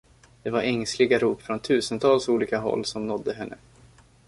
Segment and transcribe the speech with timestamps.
[0.43, 3.57] Det var ängsliga rop från tusentals olika håll som nådde henne.